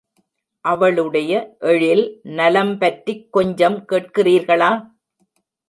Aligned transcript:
அவளுடைய 0.65 1.33
எழில் 1.59 2.03
நலம்பற்றிக் 2.31 3.31
கொஞ்சம் 3.31 3.79
கேட்கிறீர்களா? 3.89 4.71